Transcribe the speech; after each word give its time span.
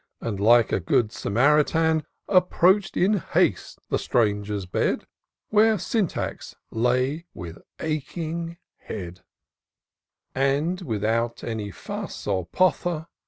And 0.19 0.39
like 0.39 0.71
a 0.71 0.79
good 0.79 1.11
Samaritan, 1.11 2.07
Approach'd 2.27 2.97
in 2.97 3.19
haste 3.19 3.77
the 3.89 3.99
stranger's 3.99 4.65
bed. 4.65 5.05
Where 5.49 5.77
Syntax 5.77 6.55
lay 6.71 7.27
with 7.35 7.59
aching 7.79 8.57
head; 8.77 9.21
And, 10.33 10.81
without 10.81 11.43
any 11.43 11.69
fuss 11.69 12.25
or 12.25 12.47
pother. 12.47 13.09